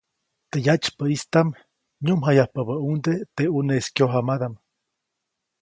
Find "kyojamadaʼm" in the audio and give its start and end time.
3.95-4.53